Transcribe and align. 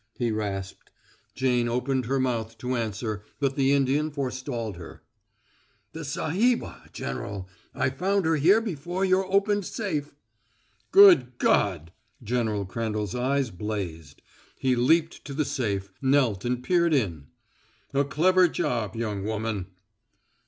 he 0.17 0.31
rasped. 0.31 0.89
Jane 1.35 1.67
opened 1.69 2.07
her 2.07 2.19
mouth 2.19 2.57
to 2.57 2.75
answer, 2.75 3.23
but 3.39 3.55
the 3.55 3.71
Indian 3.71 4.09
forestalled 4.09 4.75
her: 4.77 5.03
"The 5.93 6.03
sahibah, 6.03 6.89
General 6.91 7.47
I 7.75 7.91
found 7.91 8.25
her 8.25 8.35
here 8.37 8.61
before 8.61 9.05
your 9.05 9.31
opened 9.31 9.63
safe" 9.63 10.15
"Good 10.91 11.37
God!" 11.37 11.91
General 12.23 12.65
Crandall's 12.65 13.13
eyes 13.13 13.51
blazed. 13.51 14.23
He 14.57 14.75
leaped 14.75 15.23
to 15.25 15.35
the 15.35 15.45
safe, 15.45 15.91
knelt 16.01 16.45
and 16.45 16.63
peered 16.63 16.95
in. 16.95 17.27
"A 17.93 18.03
clever 18.03 18.47
job, 18.47 18.95
young 18.95 19.23
woman!" 19.23 19.67